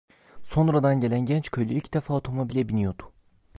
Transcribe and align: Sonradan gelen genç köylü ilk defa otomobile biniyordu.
Sonradan 0.43 0.99
gelen 0.99 1.19
genç 1.25 1.51
köylü 1.51 1.73
ilk 1.73 1.93
defa 1.93 2.13
otomobile 2.13 2.67
biniyordu. 2.69 3.13